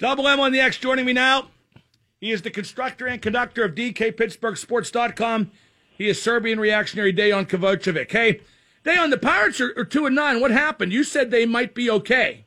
[0.00, 1.48] Double M on the X joining me now.
[2.20, 5.50] He is the constructor and conductor of DKPittsburghSports.com.
[5.96, 8.10] He is Serbian reactionary Dejan Kovacevic.
[8.10, 8.40] Hey,
[8.82, 10.40] Dejan, the Pirates are, are 2 and 9.
[10.40, 10.94] What happened?
[10.94, 12.46] You said they might be okay.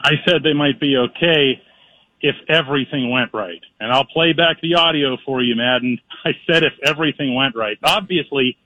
[0.00, 1.62] I said they might be okay
[2.20, 3.60] if everything went right.
[3.78, 6.00] And I'll play back the audio for you, Madden.
[6.24, 7.78] I said if everything went right.
[7.84, 8.58] Obviously,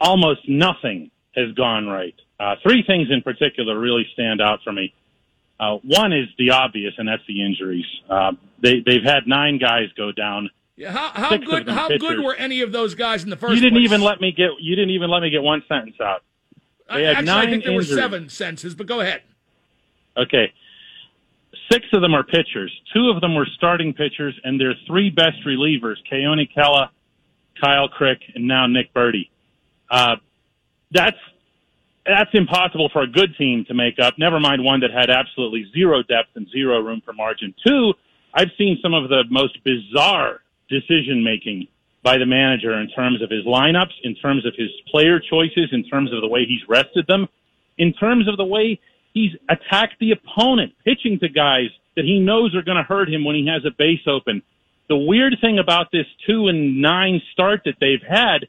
[0.00, 2.14] almost nothing has gone right.
[2.40, 4.92] Uh, three things in particular really stand out for me.
[5.58, 7.86] Uh, one is the obvious, and that's the injuries.
[8.10, 8.32] Uh,
[8.62, 10.50] they they've had nine guys go down.
[10.76, 12.02] Yeah, how, how good how pitchers.
[12.02, 13.54] good were any of those guys in the first?
[13.54, 13.84] You didn't place?
[13.84, 16.22] even let me get you didn't even let me get one sentence out.
[16.92, 17.90] They had Actually, nine I think there injuries.
[17.90, 19.22] were seven sentences, but go ahead.
[20.16, 20.52] Okay,
[21.72, 22.72] six of them are pitchers.
[22.94, 26.90] Two of them were starting pitchers, and their three best relievers: Keone Kela,
[27.60, 29.30] Kyle Crick, and now Nick Burdi.
[29.90, 30.16] Uh,
[30.90, 31.16] that's
[32.06, 34.14] that's impossible for a good team to make up.
[34.18, 37.54] Never mind one that had absolutely zero depth and zero room for margin.
[37.66, 37.94] Two,
[38.34, 41.68] I've seen some of the most bizarre decision making
[42.02, 45.84] by the manager in terms of his lineups, in terms of his player choices, in
[45.84, 47.28] terms of the way he's rested them,
[47.78, 48.78] in terms of the way
[49.12, 53.24] he's attacked the opponent, pitching to guys that he knows are going to hurt him
[53.24, 54.42] when he has a base open.
[54.88, 58.46] The weird thing about this two and nine start that they've had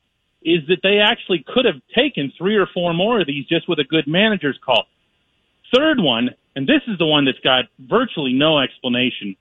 [0.48, 3.80] is that they actually could have taken three or four more of these just with
[3.80, 4.86] a good manager's call.
[5.76, 9.36] Third one, and this is the one that's got virtually no explanation,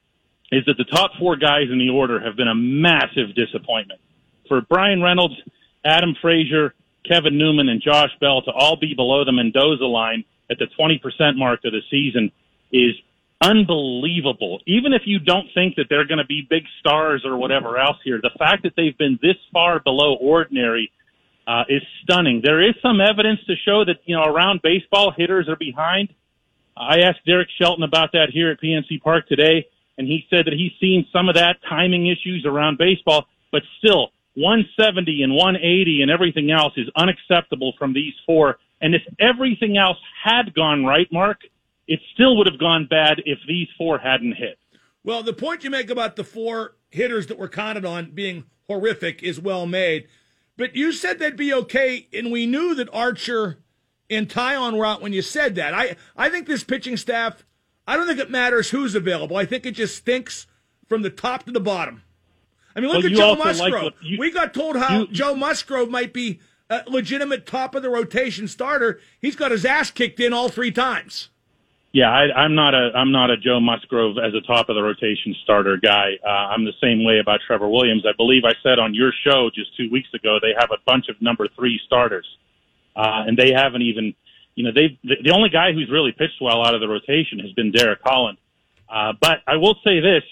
[0.50, 4.00] is that the top four guys in the order have been a massive disappointment.
[4.48, 5.36] For Bryan Reynolds,
[5.84, 6.74] Adam Frazier,
[7.08, 11.36] Kevin Newman, and Josh Bell to all be below the Mendoza line at the 20%
[11.36, 12.32] mark of the season
[12.72, 12.94] is
[13.40, 14.60] unbelievable.
[14.66, 17.98] Even if you don't think that they're going to be big stars or whatever else
[18.02, 20.90] here, the fact that they've been this far below ordinary
[21.46, 22.40] uh, is stunning.
[22.42, 26.08] There is some evidence to show that you know around baseball hitters are behind.
[26.76, 30.52] I asked Derek Shelton about that here at PNC Park today, and he said that
[30.52, 36.10] he's seen some of that timing issues around baseball, but still 170 and 180 and
[36.10, 38.58] everything else is unacceptable from these four.
[38.82, 41.38] And if everything else had gone right, Mark,
[41.88, 44.58] it still would have gone bad if these four hadn't hit.
[45.02, 49.22] Well, the point you make about the four hitters that were counted on being horrific
[49.22, 50.08] is well made.
[50.56, 53.58] But you said they'd be okay, and we knew that Archer
[54.08, 55.74] and Taillon were out when you said that.
[55.74, 57.44] I, I think this pitching staff,
[57.86, 59.36] I don't think it matters who's available.
[59.36, 60.46] I think it just stinks
[60.88, 62.02] from the top to the bottom.
[62.74, 63.82] I mean, look well, at Joe Musgrove.
[63.84, 67.82] Like you, we got told how you, Joe Musgrove might be a legitimate top of
[67.82, 69.00] the rotation starter.
[69.20, 71.30] He's got his ass kicked in all three times.
[71.92, 74.82] Yeah, I, I'm not a I'm not a Joe Musgrove as a top of the
[74.82, 76.18] rotation starter guy.
[76.22, 78.04] Uh, I'm the same way about Trevor Williams.
[78.06, 81.08] I believe I said on your show just two weeks ago they have a bunch
[81.08, 82.26] of number three starters,
[82.94, 84.14] uh, and they haven't even,
[84.56, 87.38] you know, they the, the only guy who's really pitched well out of the rotation
[87.38, 88.36] has been Derek Holland.
[88.92, 90.22] Uh, but I will say this: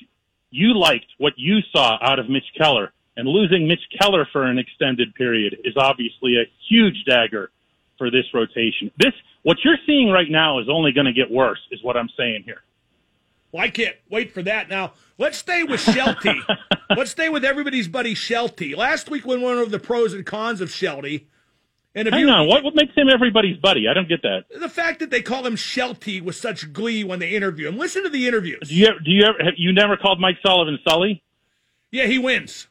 [0.50, 4.58] you liked what you saw out of Mitch Keller, and losing Mitch Keller for an
[4.58, 7.50] extended period is obviously a huge dagger
[7.96, 8.90] for this rotation.
[8.98, 12.08] This what you're seeing right now is only going to get worse, is what I'm
[12.16, 12.62] saying here.
[13.52, 14.68] Well, I can't wait for that.
[14.68, 16.34] Now, let's stay with Shelty.
[16.96, 18.74] let's stay with everybody's buddy Shelty.
[18.74, 21.28] Last week we went over the pros and cons of Shelty.
[21.94, 23.86] And Hang you, on, what, what makes him everybody's buddy?
[23.86, 24.46] I don't get that.
[24.58, 27.78] The fact that they call him Shelty with such glee when they interview him.
[27.78, 28.68] Listen to the interviews.
[28.68, 31.22] Do you do you ever have you never called Mike Sullivan Sully?
[31.92, 32.66] Yeah, he wins.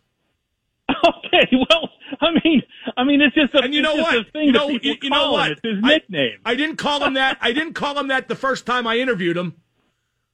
[1.06, 1.90] Okay, well,
[2.24, 2.62] I mean,
[2.98, 4.32] I mean, it's just a, and you know what?
[4.32, 5.52] thing you know, people you know what?
[5.52, 6.40] It's his nickname.
[6.46, 7.38] I, I, didn't call him that.
[7.42, 9.56] I didn't call him that the first time I interviewed him.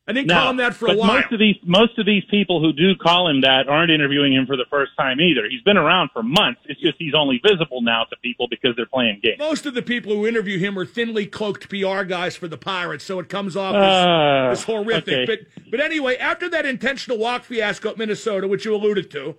[0.08, 1.14] I didn't call him that for a while.
[1.14, 4.48] Most of these, most of these people who do call him that aren't interviewing him
[4.48, 5.48] for the first time either.
[5.48, 6.62] He's been around for months.
[6.66, 9.38] It's just he's only visible now to people because they're playing games.
[9.38, 13.06] Most of the people who interview him are thinly cloaked PR guys for the Pirates,
[13.06, 15.14] so it comes off as, uh, as horrific.
[15.14, 15.26] Okay.
[15.28, 19.36] But but anyway, after that intentional walk fiasco at Minnesota, which you alluded to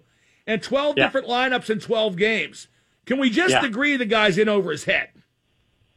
[0.50, 1.04] and 12 yeah.
[1.04, 2.66] different lineups in 12 games.
[3.06, 3.64] Can we just yeah.
[3.64, 5.10] agree the guy's in over his head?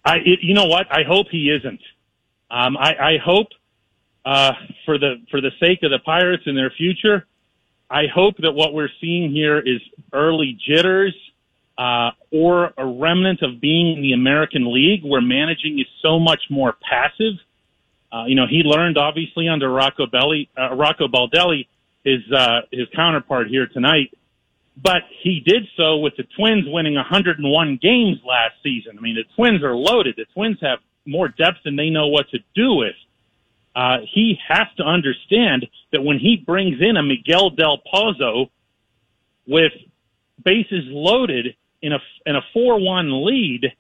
[0.06, 0.86] I, it, you know what?
[0.92, 1.82] I hope he isn't.
[2.52, 3.48] Um, I, I hope,
[4.26, 4.54] uh,
[4.86, 7.26] for the for the sake of the Pirates and their future,
[7.90, 9.82] I hope that what we're seeing here is
[10.14, 11.16] early jitters,
[11.78, 16.42] uh, or a remnant of being in the American League, where managing is so much
[16.50, 17.34] more passive.
[18.12, 21.66] Uh, you know, he learned obviously under Rocco Belli, uh, Rocco Baldelli,
[22.04, 24.12] his uh, his counterpart here tonight
[24.82, 28.98] but he did so with the Twins winning 101 games last season.
[28.98, 30.16] I mean, the Twins are loaded.
[30.18, 32.96] The Twins have more depth than they know what to do with.
[33.76, 38.50] Uh, he has to understand that when he brings in a Miguel Del Pozo
[39.48, 39.72] with
[40.44, 43.74] bases loaded in a in a four one lead,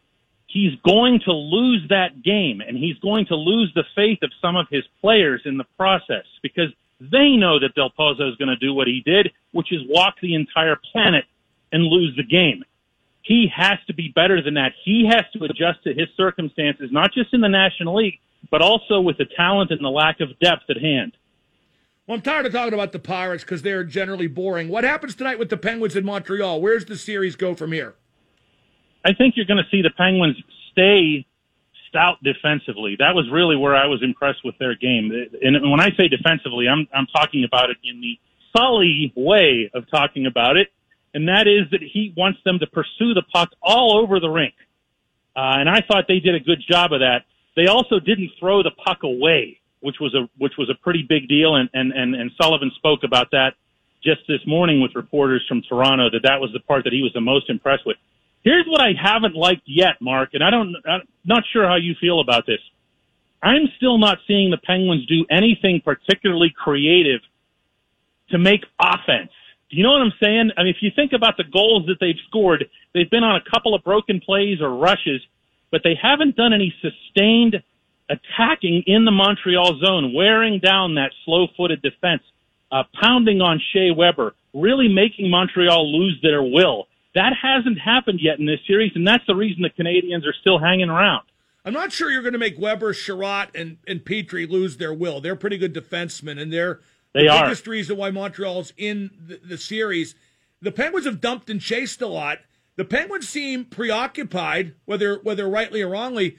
[0.47, 4.55] he's going to lose that game and he's going to lose the faith of some
[4.55, 6.69] of his players in the process because
[6.99, 10.15] they know that Del Pozo is going to do what he did, which is walk
[10.21, 11.25] the entire planet
[11.71, 12.63] and lose the game.
[13.21, 14.73] He has to be better than that.
[14.83, 18.19] He has to adjust to his circumstances, not just in the National League,
[18.51, 21.13] but also with the talent and the lack of depth at hand.
[22.05, 24.67] Well, I'm tired of talking about the Pirates because they're generally boring.
[24.67, 26.61] What happens tonight with the Penguins in Montreal?
[26.61, 27.95] Where's the series go from here?
[29.05, 30.35] I think you're going to see the Penguins
[30.71, 31.25] stay
[31.93, 32.95] stout defensively.
[32.97, 35.11] That was really where I was impressed with their game.
[35.41, 38.17] And when I say defensively, I'm I'm talking about it in the
[38.55, 40.69] Sully way of talking about it,
[41.13, 44.53] and that is that he wants them to pursue the puck all over the rink.
[45.35, 47.25] Uh, and I thought they did a good job of that.
[47.55, 51.27] They also didn't throw the puck away, which was a which was a pretty big
[51.27, 51.55] deal.
[51.55, 53.53] And and and, and Sullivan spoke about that
[54.03, 57.13] just this morning with reporters from Toronto that that was the part that he was
[57.13, 57.97] the most impressed with.
[58.43, 61.95] Here's what I haven't liked yet, Mark, and I don't, I'm not sure how you
[61.99, 62.59] feel about this.
[63.41, 67.21] I'm still not seeing the Penguins do anything particularly creative
[68.29, 69.31] to make offense.
[69.69, 70.51] Do you know what I'm saying?
[70.57, 73.49] I mean, if you think about the goals that they've scored, they've been on a
[73.49, 75.21] couple of broken plays or rushes,
[75.71, 77.61] but they haven't done any sustained
[78.09, 82.21] attacking in the Montreal zone, wearing down that slow-footed defense,
[82.71, 86.87] uh, pounding on Shea Weber, really making Montreal lose their will.
[87.15, 90.59] That hasn't happened yet in this series, and that's the reason the Canadiens are still
[90.59, 91.23] hanging around.
[91.65, 95.21] I'm not sure you're going to make Weber, Chiarot, and, and Petry lose their will.
[95.21, 96.81] They're pretty good defensemen, and they're
[97.13, 97.45] they the are.
[97.45, 100.15] biggest reason why Montreal's in the, the series.
[100.61, 102.39] The Penguins have dumped and chased a lot.
[102.75, 106.37] The Penguins seem preoccupied, whether whether rightly or wrongly,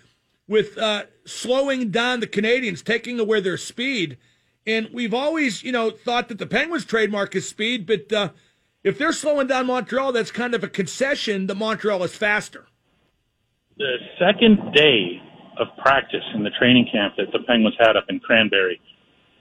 [0.49, 4.19] with uh, slowing down the Canadiens, taking away their speed.
[4.67, 8.31] And we've always, you know, thought that the Penguins' trademark is speed, but uh,
[8.85, 12.67] if they're slowing down Montreal, that's kind of a concession that Montreal is faster.
[13.79, 15.21] The second day
[15.59, 18.81] of practice in the training camp that the Penguins had up in Cranberry,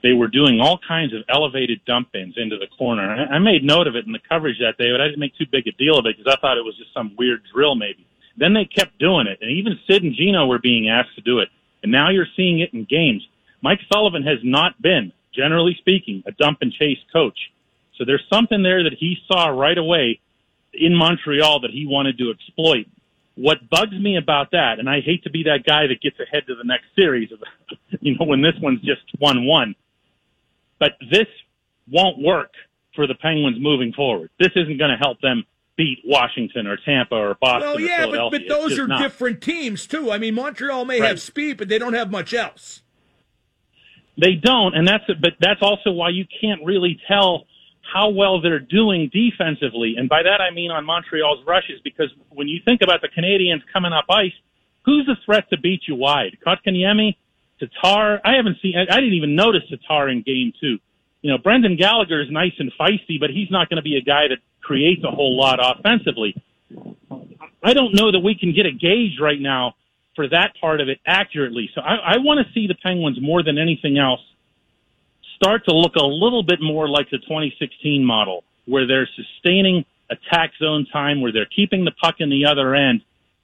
[0.02, 3.26] they were doing all kinds of elevated dump ins into the corner.
[3.30, 5.46] I made note of it in the coverage that day, but I didn't make too
[5.50, 8.06] big a deal of it because I thought it was just some weird drill maybe.
[8.36, 11.38] Then they kept doing it, and even Sid and Gino were being asked to do
[11.38, 11.48] it.
[11.82, 13.26] And now you're seeing it in games.
[13.62, 17.38] Mike Sullivan has not been, generally speaking, a dump and chase coach.
[17.96, 20.20] So there's something there that he saw right away
[20.72, 22.86] in Montreal that he wanted to exploit.
[23.36, 26.46] What bugs me about that, and I hate to be that guy that gets ahead
[26.46, 27.30] to the next series,
[28.00, 29.74] you know, when this one's just one-one,
[30.78, 31.26] but this
[31.90, 32.52] won't work
[32.94, 34.30] for the Penguins moving forward.
[34.38, 35.44] This isn't going to help them
[35.76, 37.70] beat Washington or Tampa or Boston.
[37.70, 39.02] Well, yeah, but, but those are not.
[39.02, 40.10] different teams too.
[40.10, 41.08] I mean, Montreal may right.
[41.08, 42.82] have speed, but they don't have much else.
[44.16, 47.46] They don't, and that's but that's also why you can't really tell
[47.92, 49.94] how well they're doing defensively.
[49.96, 53.62] And by that I mean on Montreal's rushes, because when you think about the Canadiens
[53.72, 54.32] coming up ice,
[54.84, 56.38] who's the threat to beat you wide?
[56.46, 57.16] Kotkaniemi,
[57.60, 58.20] Tatar.
[58.24, 58.74] I haven't seen.
[58.76, 60.78] I didn't even notice Tatar in game two.
[61.22, 64.02] You know, Brendan Gallagher is nice and feisty, but he's not going to be a
[64.02, 66.34] guy that creates a whole lot offensively.
[67.62, 69.74] I don't know that we can get a gauge right now
[70.16, 71.70] for that part of it accurately.
[71.74, 74.20] So I, I want to see the Penguins more than anything else
[75.44, 80.52] start to look a little bit more like the 2016 model, where they're sustaining attack
[80.58, 83.02] zone time, where they're keeping the puck in the other end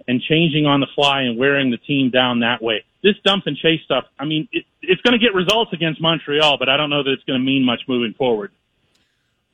[0.09, 2.85] and changing on the fly and wearing the team down that way.
[3.03, 6.57] This dump and chase stuff, I mean, it, it's going to get results against Montreal,
[6.59, 8.51] but I don't know that it's going to mean much moving forward.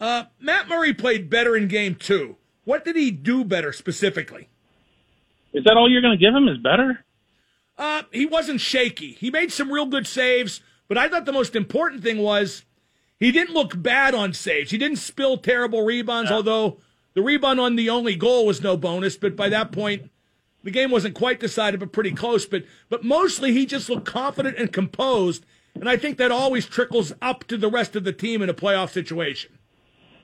[0.01, 2.37] Uh, Matt Murray played better in game two.
[2.65, 4.49] What did he do better specifically?
[5.53, 6.49] Is that all you're going to give him?
[6.49, 7.05] Is better?
[7.77, 9.13] Uh, he wasn't shaky.
[9.13, 12.65] He made some real good saves, but I thought the most important thing was
[13.19, 14.71] he didn't look bad on saves.
[14.71, 16.37] He didn't spill terrible rebounds, yeah.
[16.37, 16.79] although
[17.15, 19.17] the rebound on the only goal was no bonus.
[19.17, 20.11] But by that point,
[20.63, 22.45] the game wasn't quite decided, but pretty close.
[22.45, 27.13] But but mostly he just looked confident and composed, and I think that always trickles
[27.23, 29.59] up to the rest of the team in a playoff situation.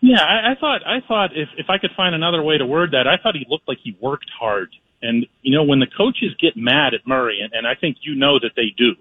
[0.02, 2.90] Yeah, I, I thought I thought if if I could find another way to word
[2.90, 4.68] that, I thought he looked like he worked hard.
[5.00, 8.14] And you know, when the coaches get mad at Murray, and, and I think you
[8.14, 8.94] know that they do,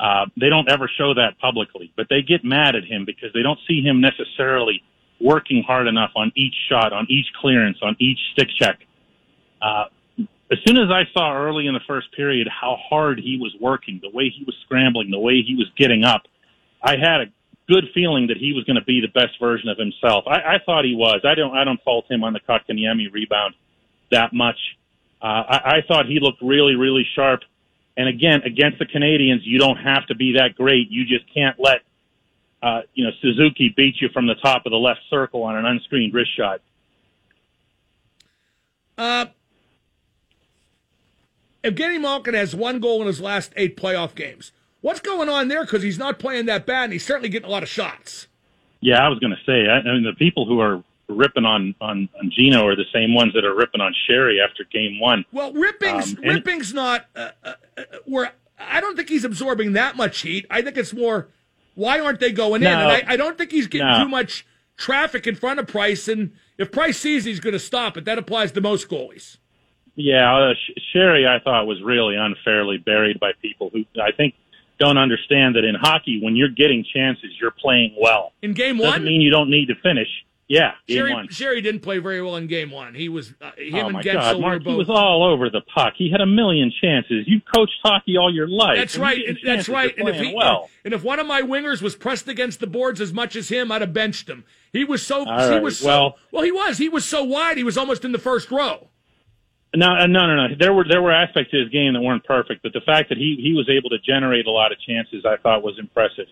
[0.00, 3.42] uh, they don't ever show that publicly, but they get mad at him because they
[3.42, 4.82] don't see him necessarily
[5.20, 8.78] working hard enough on each shot, on each clearance, on each stick check.
[9.60, 9.84] Uh,
[10.50, 14.00] as soon as I saw early in the first period how hard he was working,
[14.02, 16.22] the way he was scrambling, the way he was getting up,
[16.82, 17.26] I had a
[17.68, 20.24] good feeling that he was going to be the best version of himself.
[20.26, 21.20] I, I thought he was.
[21.24, 21.54] I don't.
[21.54, 23.54] I don't fault him on the Kotkaniemi rebound
[24.10, 24.58] that much.
[25.22, 27.42] Uh, I, I thought he looked really, really sharp.
[28.00, 30.90] And again, against the Canadiens, you don't have to be that great.
[30.90, 31.82] You just can't let
[32.62, 35.66] uh, you know Suzuki beat you from the top of the left circle on an
[35.66, 36.62] unscreened wrist shot.
[38.96, 39.26] Uh,
[41.62, 44.52] Evgeny Malkin has one goal in his last eight playoff games.
[44.80, 45.66] What's going on there?
[45.66, 48.28] Because he's not playing that bad, and he's certainly getting a lot of shots.
[48.80, 49.68] Yeah, I was going to say.
[49.68, 53.14] I, I mean, the people who are ripping on, on on Gino are the same
[53.14, 55.24] ones that are ripping on Sheary after game one.
[55.32, 59.96] Well, ripping's um, ripping's not uh, uh, uh, where I don't think he's absorbing that
[59.96, 60.46] much heat.
[60.50, 61.28] I think it's more
[61.74, 62.78] why aren't they going no, in?
[62.78, 64.04] And I, I, don't think he's getting no.
[64.04, 66.08] too much traffic in front of Price.
[66.08, 69.38] And if Price sees he's going to stop it, that applies to most goalies.
[69.94, 70.54] Yeah, uh,
[70.94, 74.34] Sheary, I thought was really unfairly buried by people who I think
[74.78, 78.32] don't understand that in hockey, when you're getting chances, you're playing well.
[78.40, 80.08] In game one, doesn't mean you don't need to finish.
[80.50, 81.62] Yeah, Sheary, one.
[81.62, 82.92] Didn't play very well in game one.
[82.92, 84.72] He was uh, him oh and my Guentzel God, Mark, were both.
[84.72, 85.92] He was all over the puck.
[85.96, 87.22] He had a million chances.
[87.28, 88.76] You coached hockey all your life.
[88.76, 89.24] That's right.
[89.24, 89.96] Chances, that's right.
[89.96, 90.68] And if he well.
[90.84, 93.70] and if one of my wingers was pressed against the boards as much as him,
[93.70, 94.44] I'd have benched him.
[94.72, 95.62] He was so all he right.
[95.62, 98.18] was so well, well he was he was so wide he was almost in the
[98.18, 98.88] first row.
[99.72, 100.54] No, no, no, no.
[100.58, 103.18] There were there were aspects to his game that weren't perfect, but the fact that
[103.18, 106.26] he he was able to generate a lot of chances, I thought was impressive.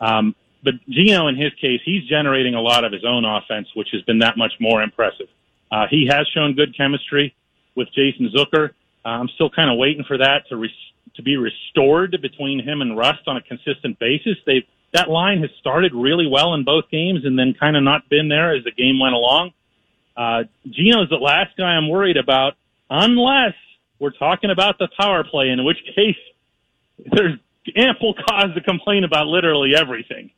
[0.00, 3.88] Um, but Gino, in his case, he's generating a lot of his own offense, which
[3.92, 5.28] has been that much more impressive.
[5.70, 7.34] Uh, he has shown good chemistry
[7.76, 8.70] with Jason Zucker.
[9.04, 10.74] Uh, I'm still kind of waiting for that to re-
[11.16, 14.36] to be restored between him and Rust on a consistent basis.
[14.46, 18.08] They've that line has started really well in both games, and then kind of not
[18.08, 19.52] been there as the game went along.
[20.16, 22.54] Uh, Gino's the last guy I'm worried about
[22.90, 23.54] unless
[24.00, 26.16] we're talking about the power play, in which case
[27.12, 27.38] there's
[27.76, 30.30] ample cause to complain about literally everything.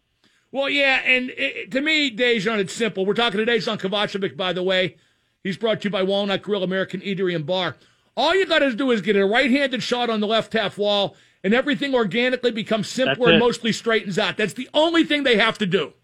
[0.52, 3.06] Well, yeah, and it, to me, Dejan, it's simple.
[3.06, 4.96] We're talking to Dejan Kovacevic, by the way.
[5.42, 7.76] He's brought to you by Walnut Grill American Eatery and Bar.
[8.16, 11.16] All you got to do is get a right-handed shot on the left half wall,
[11.42, 14.36] and everything organically becomes simpler and mostly straightens out.
[14.36, 15.94] That's the only thing they have to do.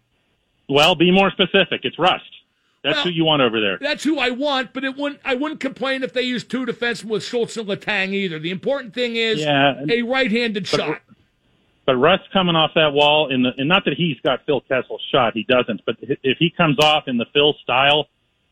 [0.67, 1.81] Well, be more specific.
[1.83, 2.23] It's Rust.
[2.83, 3.77] That's well, who you want over there.
[3.79, 5.21] That's who I want, but it wouldn't.
[5.23, 8.39] I wouldn't complain if they used two defensemen with Schultz and Letang either.
[8.39, 11.01] The important thing is yeah, a right-handed shot.
[11.89, 15.01] But Rust coming off that wall, in the, and not that he's got Phil Kessel's
[15.11, 15.81] shot, he doesn't.
[15.87, 18.05] But if he comes off in the Phil style,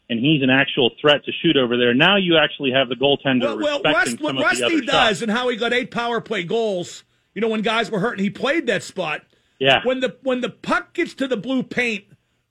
[0.10, 3.41] and he's an actual threat to shoot over there, now you actually have the goaltender
[3.44, 5.22] well, well, respecting Rust, some what of the Rusty other does, shots.
[5.22, 7.03] and how he got eight power play goals.
[7.36, 9.22] You know, when guys were hurt, and he played that spot.
[9.60, 9.82] Yeah.
[9.84, 12.06] When the when the puck gets to the blue paint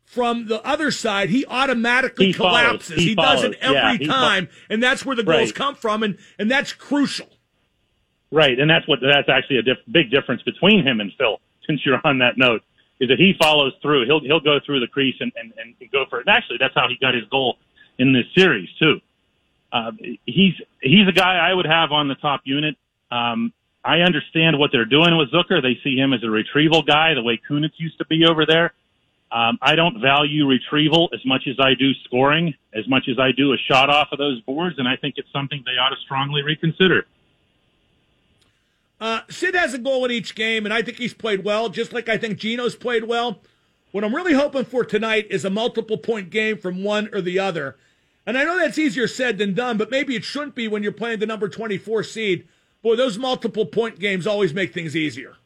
[0.04, 2.52] from the other side, he automatically He follows.
[2.60, 2.96] collapses.
[3.02, 3.74] He does it follows.
[3.74, 5.54] Yeah, every fo- time, and that's where the goals Right.
[5.56, 7.26] come from, and and that's crucial.
[8.32, 11.40] Right, and that's what that's actually a diff- big difference between him and Phil.
[11.66, 12.62] Since you're on that note,
[13.00, 14.06] is that he follows through.
[14.06, 16.26] He'll he'll go through the crease and and, and go for it.
[16.26, 17.58] And actually, that's how he got his goal
[17.98, 19.00] in this series too.
[19.72, 19.92] Uh,
[20.24, 22.76] he's he's a guy I would have on the top unit.
[23.10, 23.52] Um,
[23.84, 25.62] I understand what they're doing with Zucker.
[25.62, 28.72] They see him as a retrieval guy, the way Kunitz used to be over there.
[29.30, 33.32] Um, I don't value retrieval as much as I do scoring, as much as I
[33.32, 35.96] do a shot off of those boards, and I think it's something they ought to
[36.04, 37.06] strongly reconsider.
[39.00, 41.92] Uh, Sid has a goal in each game, and I think he's played well, just
[41.92, 43.40] like I think Gino's played well.
[43.92, 47.38] What I'm really hoping for tonight is a multiple point game from one or the
[47.38, 47.76] other.
[48.26, 50.92] And I know that's easier said than done, but maybe it shouldn't be when you're
[50.92, 52.48] playing the number 24 seed.
[52.82, 55.36] Boy, those multiple point games always make things easier.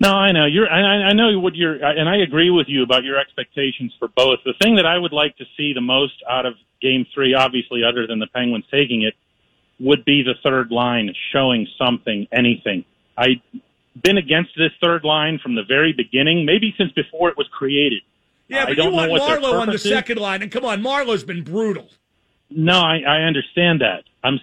[0.00, 0.68] No, I know you're.
[0.68, 4.40] I, I know what you're, and I agree with you about your expectations for both.
[4.44, 7.84] The thing that I would like to see the most out of Game Three, obviously,
[7.84, 9.14] other than the Penguins taking it,
[9.82, 12.84] would be the third line showing something, anything.
[13.16, 13.42] I've
[14.00, 18.02] been against this third line from the very beginning, maybe since before it was created.
[18.48, 19.82] Yeah, but you want Marleau on the is.
[19.82, 21.88] second line, and come on, Marleau's been brutal.
[22.50, 24.04] No, I, I understand that.
[24.22, 24.38] I'm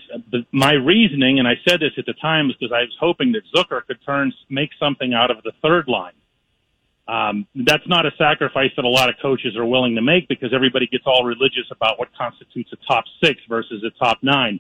[0.52, 3.44] my reasoning, and I said this at the time, is because I was hoping that
[3.56, 6.14] Zucker could turn make something out of the third line.
[7.08, 10.54] Um, that's not a sacrifice that a lot of coaches are willing to make because
[10.54, 14.60] everybody gets all religious about what constitutes a top six versus a top nine.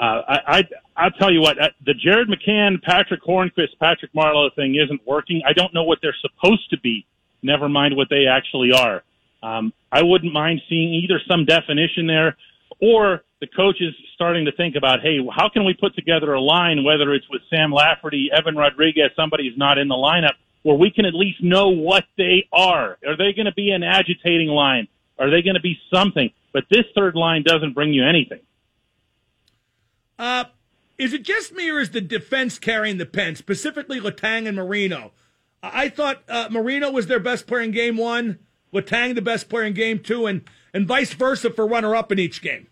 [0.00, 4.48] Uh, I, I, I'll tell you what, uh, the Jared McCann, Patric Hornqvist, Patrick Marleau
[4.54, 5.42] thing isn't working.
[5.46, 7.04] I don't know what they're supposed to be.
[7.42, 9.02] Never mind what they actually are.
[9.42, 12.38] Um, I wouldn't mind seeing either some definition there
[12.80, 16.82] or the coaches starting to think about, hey, how can we put together a line,
[16.82, 20.90] whether it's with Sam Lafferty, Evan Rodrigues, somebody who's not in the lineup, where we
[20.90, 22.98] can at least know what they are.
[23.06, 24.88] Are they going to be an agitating line?
[25.18, 26.30] Are they going to be something?
[26.52, 28.40] But this third line doesn't bring you anything.
[30.20, 30.44] Uh,
[30.98, 35.12] is it just me or is the defense carrying the pen, specifically Letang and Marino?
[35.62, 38.38] I thought uh, Marino was their best player in game one,
[38.72, 40.42] Letang the best player in game two, and,
[40.74, 42.66] and vice versa for runner up in each game.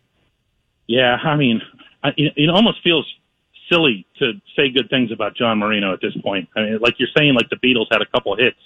[0.86, 1.62] Yeah, I mean,
[2.04, 3.06] I, it, it almost feels
[3.72, 6.50] silly to say good things about John Marino at this point.
[6.54, 8.58] I mean, like you're saying, like the Beatles had a couple hits.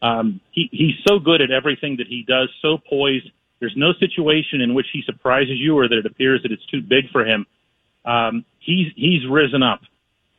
[0.00, 3.30] Um, he, he's so good at everything that he does, so poised.
[3.60, 6.80] There's no situation in which he surprises you or that it appears that it's too
[6.80, 7.46] big for him.
[8.08, 9.80] Um, he's he's risen up.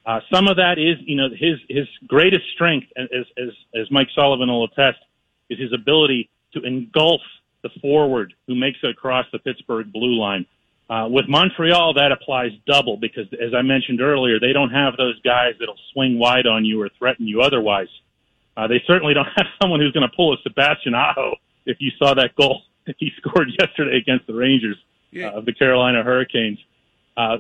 [0.06, 3.50] Uh, some of that is, you know, his his greatest strength, as as
[3.80, 5.00] as Mike Sullivan will attest,
[5.50, 7.22] is his ability to engulf
[7.62, 10.46] the forward who makes it across the Pittsburgh blue line.
[10.90, 15.22] Uh, with Montreal, that applies double because, as I mentioned earlier, they don't have those
[15.22, 17.90] guys that'll swing wide on you or threaten you otherwise.
[18.58, 21.36] Uh, they certainly don't have someone who's going to pull a Sebastian Aho
[21.68, 22.64] if you saw that goal
[22.98, 24.78] he scored yesterday against the Rangers
[25.16, 26.60] uh, of the Carolina Hurricanes.
[27.16, 27.38] Uh,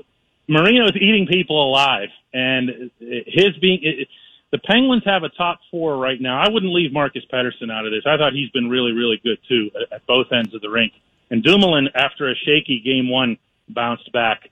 [0.49, 4.07] Marino is eating people alive, and his being it,
[4.51, 6.41] the Penguins have a top four right now.
[6.41, 8.01] I wouldn't leave Marcus Pettersson out of this.
[8.07, 10.93] I thought he's been really, really good too at, at both ends of the rink.
[11.29, 13.37] And Dumoulin, after a shaky game one,
[13.69, 14.49] bounced back.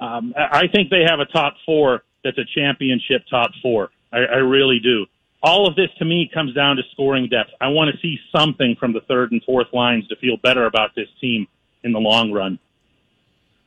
[0.00, 3.90] Um, I think they have a top four that's a championship top four.
[4.12, 5.06] I, I really do.
[5.44, 7.50] All of this to me comes down to scoring depth.
[7.60, 10.96] I want to see something from the third and fourth lines to feel better about
[10.96, 11.46] this team
[11.84, 12.58] in the long run.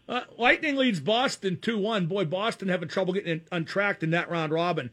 [0.07, 2.05] Uh, Lightning leads Boston 2 1.
[2.07, 4.91] Boy, Boston having trouble getting untracked in that round robin.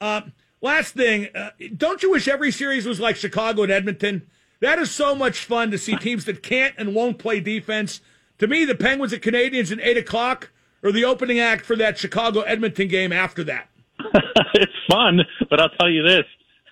[0.00, 0.22] Uh,
[0.60, 4.26] last thing, uh, don't you wish every series was like Chicago and Edmonton?
[4.60, 8.00] That is so much fun to see teams that can't and won't play defense.
[8.38, 10.50] To me, the Penguins and Canadiens at 8 o'clock
[10.82, 13.68] or the opening act for that Chicago Edmonton game after that.
[14.54, 16.24] it's fun, but I'll tell you this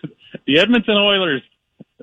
[0.47, 1.43] the Edmonton Oilers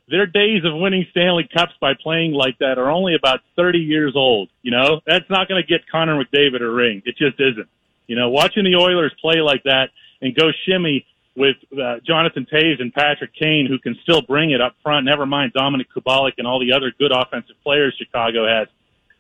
[0.08, 4.14] their days of winning Stanley Cups by playing like that are only about 30 years
[4.16, 4.50] old.
[4.62, 7.02] You know, that's not going to get Connor McDavid a ring.
[7.06, 7.68] It just isn't.
[8.08, 9.90] You know, watching the Oilers play like that
[10.22, 14.62] and go shimmy with uh, Jonathan Toews and Patrick Kane, who can still bring it
[14.62, 15.06] up front.
[15.06, 18.68] Never mind Dominik Kubalik and all the other good offensive players Chicago has.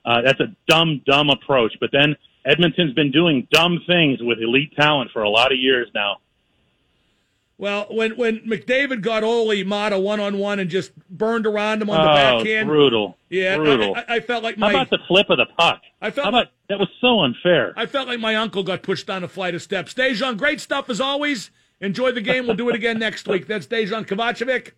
[0.05, 1.73] Uh, that's a dumb, dumb approach.
[1.79, 2.15] But then
[2.45, 6.17] Edmonton's been doing dumb things with elite talent for a lot of years now.
[7.57, 11.89] Well, when when McDavid got Olli Maatta one on one and just burned around him
[11.89, 13.17] on the oh, backhand, brutal.
[13.29, 13.95] Yeah, brutal.
[13.95, 14.71] I, I, felt like my.
[14.71, 15.81] How about the flip of the puck?
[16.01, 17.73] I felt about that was so unfair.
[17.77, 19.93] I felt like my uncle got pushed down a flight of steps.
[19.93, 21.49] Dejan, great stuff as always.
[21.79, 22.45] Enjoy the game.
[22.45, 23.47] We'll do it again next week.
[23.47, 24.71] That's Dejan Kovacevic.